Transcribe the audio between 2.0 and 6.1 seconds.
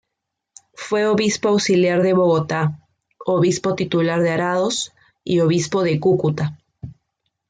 de Bogotá, Obispo titular de Arados, y Obispo de